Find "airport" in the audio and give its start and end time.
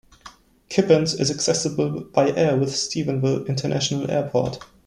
4.09-4.57